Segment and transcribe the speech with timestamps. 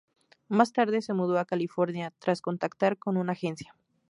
[0.47, 3.75] Más tarde se mudó a California, tras contactar con una agencia.